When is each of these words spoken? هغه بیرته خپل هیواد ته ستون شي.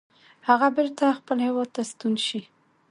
هغه 0.47 0.67
بیرته 0.77 1.05
خپل 1.19 1.37
هیواد 1.45 1.69
ته 1.75 1.81
ستون 1.91 2.13
شي. 2.27 2.41